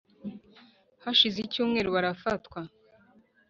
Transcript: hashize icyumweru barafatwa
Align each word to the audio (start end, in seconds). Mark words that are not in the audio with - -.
hashize 1.03 1.37
icyumweru 1.41 1.89
barafatwa 1.95 2.59